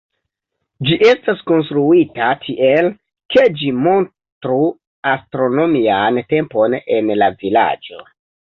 [0.85, 2.89] Ĝi estas konstruita tiel,
[3.35, 4.57] ke ĝi montru
[5.15, 8.05] astronomian tempon en la vilaĝo.